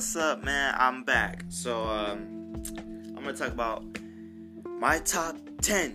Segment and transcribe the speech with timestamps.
[0.00, 0.74] What's up, man?
[0.78, 1.44] I'm back.
[1.50, 2.54] So, um,
[3.14, 3.84] I'm gonna talk about
[4.64, 5.94] my top 10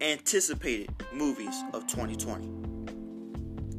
[0.00, 2.50] anticipated movies of 2020.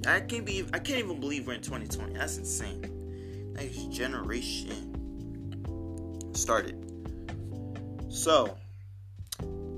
[0.07, 2.13] I can't be I can't even believe we're in 2020.
[2.13, 3.51] That's insane.
[3.53, 4.95] Next generation
[6.33, 6.77] started.
[8.07, 8.55] So,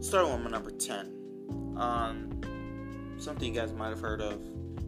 [0.02, 1.74] starting with my number 10.
[1.78, 4.40] Um, something you guys might have heard of,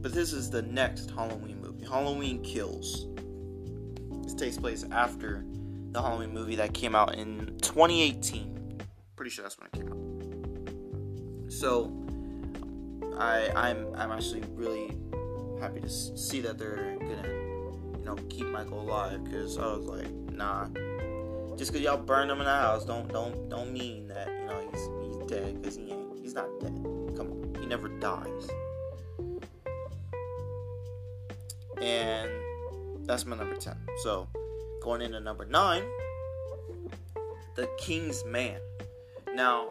[0.03, 1.87] but this is the next Halloween movie.
[1.87, 3.07] Halloween Kills.
[4.37, 5.45] Takes place after
[5.91, 8.81] the Halloween movie that came out in 2018.
[9.15, 11.51] Pretty sure that's when it came out.
[11.51, 11.91] So,
[13.17, 14.97] I I'm I'm actually really
[15.59, 17.27] happy to see that they're gonna
[17.97, 20.67] you know keep Michael alive because I was like nah
[21.57, 24.69] just because y'all burned him in the house don't don't don't mean that you know
[24.71, 26.73] he's he's dead because he ain't he's not dead
[27.15, 28.49] come on he never dies
[31.81, 32.44] and
[33.05, 34.27] that's my number 10 so
[34.81, 35.83] going into number 9
[37.55, 38.59] the king's man
[39.33, 39.69] now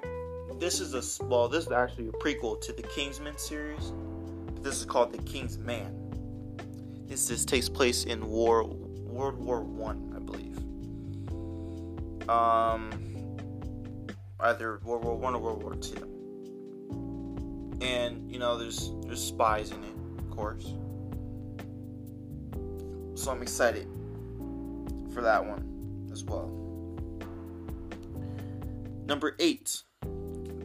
[0.59, 3.93] this is a well this is actually a prequel to the kingsman series
[4.65, 5.95] this is called the King's Man.
[7.07, 10.57] This just takes place in War World War One, I, I believe.
[12.31, 13.37] Um,
[14.41, 16.09] either World War One or World War Two.
[17.83, 20.73] And you know, there's there's spies in it, of course.
[23.25, 23.89] So I'm excited
[25.15, 26.51] for that one as well.
[29.07, 29.83] Number eight,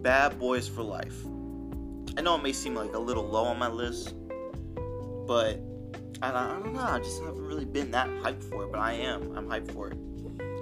[0.02, 1.16] Bad Boys for Life.
[2.18, 4.14] I know it may seem like a little low on my list,
[5.26, 5.62] but
[6.22, 6.82] I, I don't know.
[6.82, 9.38] I just haven't really been that hyped for it, but I am.
[9.38, 9.98] I'm hyped for it.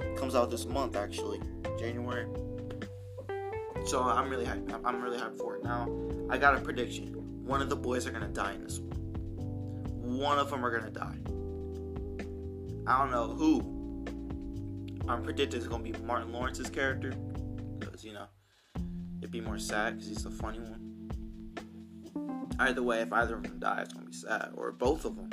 [0.03, 1.41] it comes out this month, actually,
[1.79, 2.27] January.
[3.85, 4.79] So I'm really hyped.
[4.85, 5.63] I'm really hyped for it.
[5.63, 5.89] Now,
[6.29, 7.07] I got a prediction.
[7.43, 10.19] One of the boys are gonna die in this one.
[10.19, 11.17] One of them are gonna die.
[12.87, 13.75] I don't know who.
[15.07, 17.11] I'm predicting it's gonna be Martin Lawrence's character,
[17.79, 18.25] because you know
[19.19, 20.87] it'd be more sad because he's the funny one
[22.59, 25.29] either way, if either of them die, it's gonna be sad, or both of them.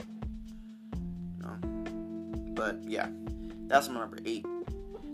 [1.37, 2.55] You know?
[2.55, 3.09] But yeah,
[3.67, 4.47] that's my number eight.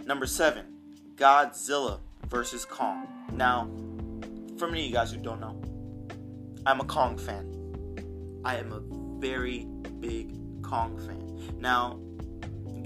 [0.06, 0.66] Number seven,
[1.14, 3.06] Godzilla versus Kong.
[3.32, 3.68] Now,
[4.58, 5.60] for many of you guys who don't know,
[6.66, 7.46] I'm a Kong fan.
[8.44, 8.80] I am a
[9.20, 9.66] very
[10.00, 11.60] big Kong fan.
[11.60, 12.00] Now,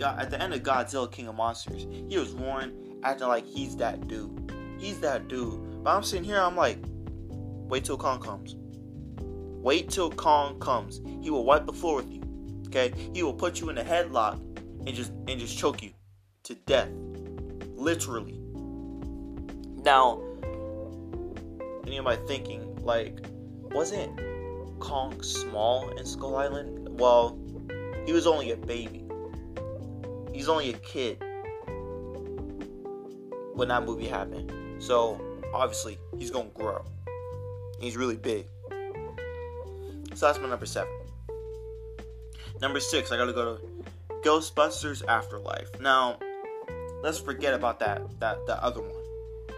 [0.00, 2.72] at the end of Godzilla King of Monsters, he was roaring,
[3.02, 4.52] acting like he's that dude.
[4.78, 5.84] He's that dude.
[5.84, 6.78] But I'm sitting here, I'm like,
[7.28, 8.56] wait till Kong comes.
[9.62, 11.00] Wait till Kong comes.
[11.22, 12.22] He will wipe the floor with you.
[12.66, 12.92] Okay?
[13.14, 14.34] He will put you in a headlock
[14.86, 15.92] and just and just choke you
[16.44, 16.90] to death.
[17.74, 18.38] Literally.
[19.84, 20.22] Now,
[21.86, 23.26] any of my thinking, like,
[23.60, 24.18] wasn't
[24.80, 26.98] Kong small in Skull Island?
[26.98, 27.38] Well,
[28.06, 29.03] he was only a baby.
[30.34, 31.22] He's only a kid
[33.54, 34.52] when that movie happened.
[34.82, 35.20] So
[35.54, 36.84] obviously he's gonna grow.
[37.78, 38.46] He's really big.
[40.14, 40.92] So that's my number seven.
[42.60, 43.62] Number six, I gotta go to
[44.24, 45.68] Ghostbusters Afterlife.
[45.80, 46.18] Now,
[47.02, 49.04] let's forget about that that that other one.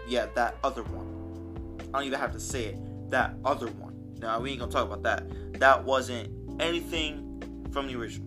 [0.07, 1.79] Yeah, that other one.
[1.89, 3.09] I don't even have to say it.
[3.09, 4.15] That other one.
[4.19, 5.59] Now we ain't gonna talk about that.
[5.59, 8.26] That wasn't anything from the original.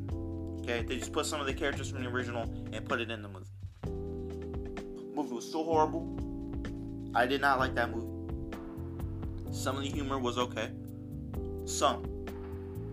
[0.60, 3.22] Okay, they just put some of the characters from the original and put it in
[3.22, 3.47] the movie.
[5.15, 6.06] Movie was so horrible.
[7.15, 8.06] I did not like that movie.
[9.50, 10.71] Some of the humor was okay.
[11.65, 12.04] Some.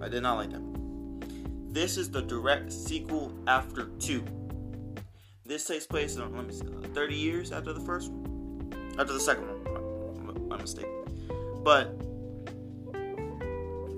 [0.01, 1.19] I did not like them.
[1.69, 4.23] This is the direct sequel after 2.
[5.45, 8.73] This takes place in, let me see, uh, 30 years after the first one?
[8.97, 10.47] After the second one.
[10.47, 10.87] My mistake.
[11.63, 11.93] But,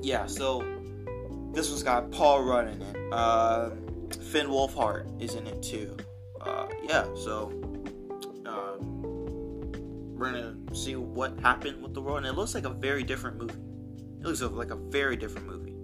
[0.01, 0.65] yeah, so
[1.53, 3.13] this one's got Paul Rudd in it.
[3.13, 3.71] Uh,
[4.31, 5.97] Finn Wolfhard is in it too.
[6.41, 7.51] Uh, yeah, so
[8.45, 13.03] uh, we're gonna see what happened with the world, and it looks like a very
[13.03, 13.59] different movie.
[14.19, 15.75] It looks like a very different movie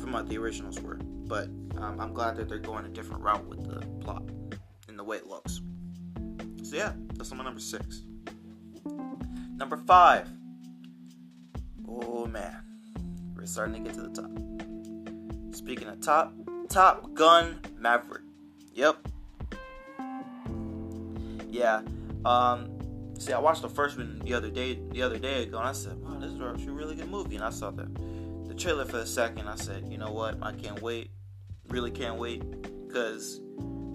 [0.00, 0.96] from what the originals were.
[0.96, 1.48] But
[1.78, 4.22] um, I'm glad that they're going a different route with the plot
[4.88, 5.60] and the way it looks.
[6.62, 8.02] So yeah, that's my number six.
[9.56, 10.28] Number five.
[11.88, 12.62] Oh man,
[13.34, 14.71] we're starting to get to the top.
[15.52, 16.34] Speaking of top,
[16.68, 18.22] Top Gun Maverick.
[18.74, 19.08] Yep.
[21.50, 21.82] Yeah.
[22.24, 22.68] Um.
[23.18, 25.72] See, I watched the first one the other day, the other day ago, and I
[25.72, 27.88] said, "Wow, this is actually a really good movie." And I saw that
[28.52, 30.36] the trailer for the second, I said, you know what?
[30.42, 31.10] I can't wait.
[31.68, 32.42] Really can't wait
[32.86, 33.40] because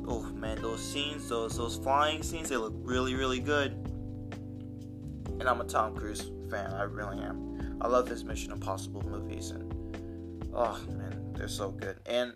[0.08, 3.74] oh man, those scenes, those those flying scenes, they look really really good.
[5.40, 6.72] And I'm a Tom Cruise fan.
[6.74, 7.78] I really am.
[7.82, 9.72] I love his Mission Impossible movies, and
[10.56, 12.00] oh man, they're so good.
[12.06, 12.34] And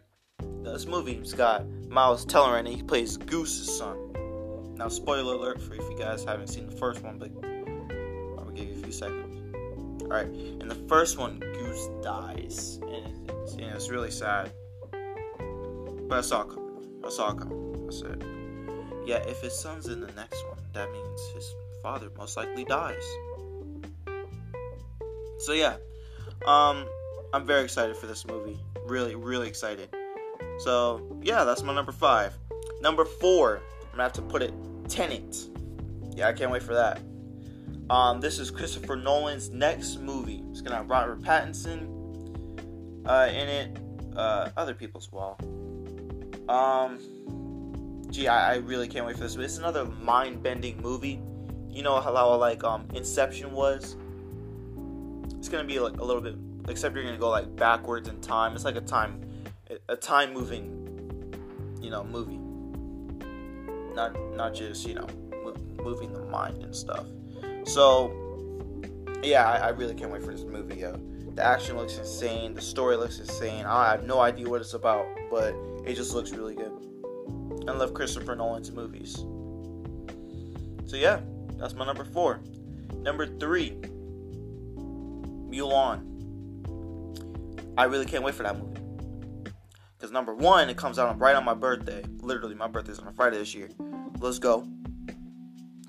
[0.63, 2.75] this movie's got Miles Teller in it.
[2.75, 4.75] He plays Goose's son.
[4.75, 8.51] Now, spoiler alert for if you guys haven't seen the first one, but I'm gonna
[8.53, 10.01] give you a few seconds.
[10.03, 14.51] All right, in the first one, Goose dies, and it's, and it's really sad.
[16.07, 17.01] But I saw it coming.
[17.06, 17.88] I saw it coming.
[17.88, 18.24] I said,
[19.06, 23.03] yeah, if his son's in the next one, that means his father most likely dies.
[25.39, 25.77] So yeah,
[26.45, 26.86] um,
[27.33, 28.60] I'm very excited for this movie.
[28.86, 29.89] Really, really excited.
[30.60, 32.33] So yeah, that's my number five.
[32.81, 34.54] Number four, I'm gonna have to put it
[34.89, 35.48] Tenet.
[36.13, 37.00] Yeah, I can't wait for that.
[37.89, 40.44] Um, this is Christopher Nolan's next movie.
[40.51, 41.88] It's gonna have Robert Pattinson
[43.06, 43.77] uh, in it,
[44.16, 45.38] uh, other people as well.
[46.50, 47.00] Um,
[48.10, 49.36] gee, I, I really can't wait for this.
[49.36, 51.22] It's another mind-bending movie.
[51.69, 53.95] You know how like um Inception was.
[55.38, 56.36] It's gonna be like a little bit,
[56.68, 58.56] except you're gonna go like backwards in time.
[58.56, 59.22] It's like a time,
[59.90, 61.34] a time moving,
[61.81, 62.40] you know, movie.
[63.96, 65.08] Not not just you know
[65.84, 67.06] moving the mind and stuff.
[67.66, 68.13] So
[69.24, 70.78] yeah, I, I really can't wait for this movie.
[70.78, 71.00] Yo.
[71.36, 72.54] The action looks insane.
[72.54, 73.66] The story looks insane.
[73.66, 75.56] I have no idea what it's about, but
[75.86, 76.72] it just looks really good.
[77.68, 79.16] I love Christopher Nolan's movies.
[80.86, 81.22] So yeah,
[81.58, 82.42] that's my number four.
[82.98, 83.78] Number three,
[85.50, 86.11] Mulan.
[87.78, 88.82] I really can't wait for that movie.
[89.98, 92.04] Because number one, it comes out right on my birthday.
[92.22, 93.70] Literally, my birthday's on a Friday this year.
[94.20, 94.68] Let's go.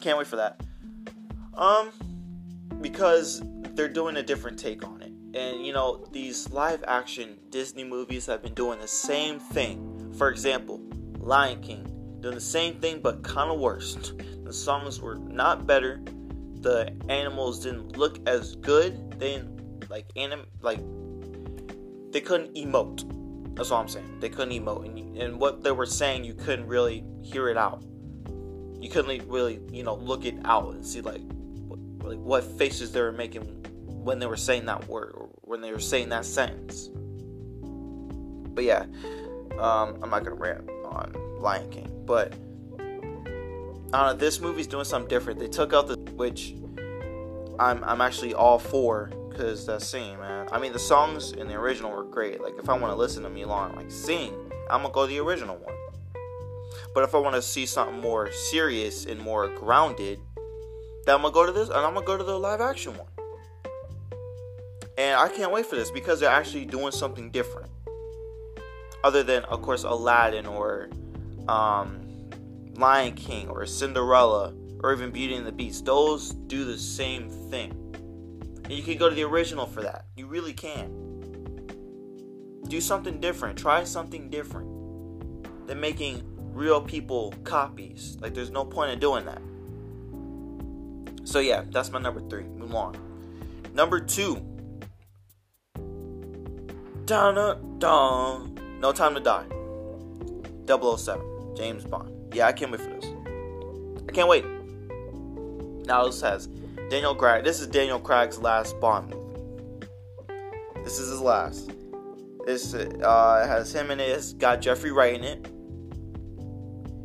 [0.01, 0.61] Can't wait for that.
[1.55, 1.91] Um,
[2.81, 3.43] because
[3.75, 5.13] they're doing a different take on it.
[5.35, 10.13] And you know, these live action Disney movies have been doing the same thing.
[10.19, 10.81] For example,
[11.19, 14.13] Lion King doing the same thing but kind of worse.
[14.43, 16.03] The songs were not better.
[16.61, 19.19] The animals didn't look as good.
[19.19, 20.81] They didn't like anim like
[22.13, 23.09] they couldn't emote.
[23.55, 24.21] That's all I'm saying.
[24.21, 27.83] They couldn't emote, and, and what they were saying, you couldn't really hear it out.
[28.81, 31.21] You couldn't really, you know, look it out and see like,
[31.67, 31.79] what,
[32.09, 33.43] like what faces they were making
[33.87, 36.91] when they were saying that word or when they were saying that sentence.
[38.55, 38.87] But yeah,
[39.59, 42.35] um, I'm not gonna rant on Lion King, but
[43.93, 45.39] uh, this movie's doing something different.
[45.39, 46.55] They took out the which
[47.59, 50.49] I'm I'm actually all for because that scene, man.
[50.53, 52.41] I mean, the songs in the original were great.
[52.41, 54.35] Like if I want to listen to Mulan like sing,
[54.71, 55.75] I'm gonna go the original one.
[56.95, 60.21] But if I want to see something more serious and more grounded,
[61.05, 63.09] then I'm gonna go to this, and I'm gonna go to the live action one.
[64.99, 67.71] And I can't wait for this because they're actually doing something different,
[69.03, 70.91] other than, of course, Aladdin or
[71.49, 72.31] um,
[72.75, 74.53] Lion King or Cinderella
[74.83, 75.87] or even Beauty and the Beast.
[75.87, 77.82] Those do the same thing.
[78.73, 80.07] And you can go to the original for that.
[80.17, 81.69] You really can.
[82.67, 83.59] Do something different.
[83.59, 86.23] Try something different than making
[86.55, 88.17] real people copies.
[88.19, 89.43] Like, there's no point in doing that.
[91.29, 92.45] So, yeah, that's my number three.
[92.45, 92.97] Mulan.
[93.75, 94.37] Number two.
[97.05, 97.35] Dun,
[97.79, 99.45] dun, No Time to Die.
[100.67, 101.55] 007.
[101.55, 102.35] James Bond.
[102.35, 103.05] Yeah, I can't wait for this.
[104.09, 104.47] I can't wait.
[105.85, 106.49] Now this has
[106.93, 107.43] Daniel Craig.
[107.43, 109.87] This is Daniel Craig's last Bond movie.
[110.85, 111.71] This is his last.
[112.45, 114.01] This uh, has him it.
[114.01, 115.47] It's got Jeffrey Wright in it.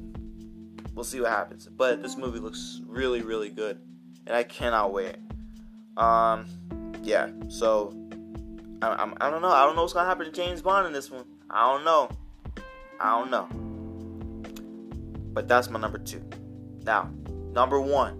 [0.93, 1.67] we'll see what happens.
[1.67, 3.81] But this movie looks really, really good
[4.27, 5.17] and I cannot wait.
[5.97, 6.45] Um,
[7.03, 7.27] yeah.
[7.49, 8.06] So
[8.81, 9.49] I, I'm, I don't know.
[9.49, 11.25] I don't know what's gonna happen to James Bond in this one.
[11.49, 12.09] I don't know.
[12.99, 13.47] I don't know.
[15.33, 16.23] But that's my number two.
[16.83, 17.09] Now,
[17.53, 18.17] number one.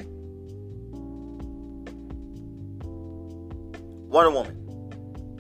[4.10, 4.56] Wonder Woman,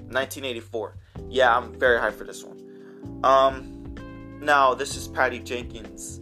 [0.09, 0.97] 1984.
[1.29, 3.21] Yeah, I'm very hyped for this one.
[3.24, 3.95] Um,
[4.41, 6.19] now this is Patty Jenkins'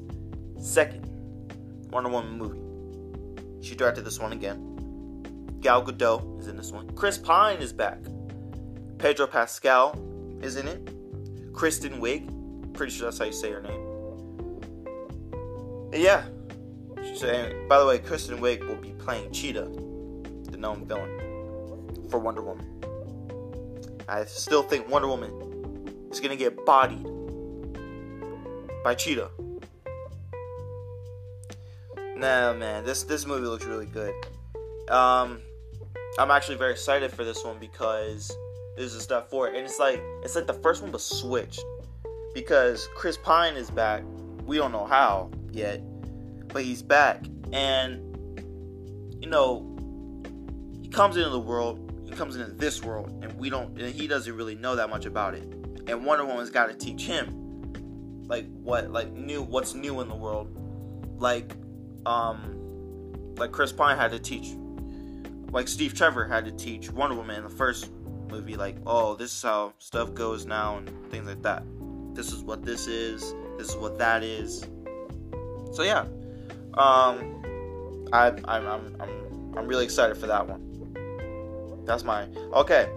[0.60, 1.06] second
[1.92, 3.66] Wonder Woman movie.
[3.66, 5.58] She directed this one again.
[5.60, 6.90] Gal Gadot is in this one.
[6.92, 7.98] Chris Pine is back.
[8.98, 10.00] Pedro Pascal
[10.42, 10.90] is in it.
[11.54, 13.82] Kristen Wiig, pretty sure that's how you say her name.
[15.94, 16.26] Yeah.
[17.70, 19.70] By the way, Kristen Wiig will be playing Cheetah,
[20.52, 22.66] the known villain, for Wonder Woman.
[24.08, 25.32] I still think Wonder Woman
[26.12, 27.08] is gonna get bodied
[28.84, 29.30] by Cheetah.
[32.16, 34.14] Nah, man, this this movie looks really good.
[34.90, 35.42] Um,
[36.18, 38.32] I'm actually very excited for this one because
[38.78, 41.64] this is step four, and it's like it's like the first one was switched
[42.34, 44.04] because Chris Pine is back.
[44.46, 45.82] We don't know how yet,
[46.50, 47.26] but he's back.
[47.52, 48.02] And
[49.22, 49.66] you know,
[50.82, 51.82] he comes into the world.
[52.06, 53.80] He comes into this world, and we don't.
[53.82, 55.44] And he doesn't really know that much about it.
[55.88, 60.16] And Wonder Woman's got to teach him, like what, like new, what's new in the
[60.16, 60.50] world,
[61.20, 61.56] like,
[62.06, 64.56] um, like Chris Pine had to teach,
[65.52, 67.90] like Steve Trevor had to teach Wonder Woman in the first
[68.30, 71.64] movie, like, oh, this is how stuff goes now, and things like that.
[72.14, 73.34] This is what this is.
[73.58, 74.66] This is what that is.
[75.72, 76.06] So yeah,
[76.76, 77.44] um,
[78.14, 81.84] I, I'm, I'm, I'm, I'm really excited for that one.
[81.86, 82.90] That's my okay.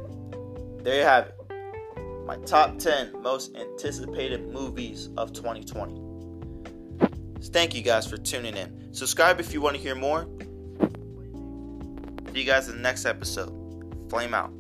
[0.82, 1.34] There you have it.
[2.24, 6.02] My top 10 most anticipated movies of 2020.
[7.40, 8.92] Thank you guys for tuning in.
[8.92, 10.28] Subscribe if you want to hear more.
[12.32, 13.52] See you guys in the next episode.
[14.10, 14.57] Flame out.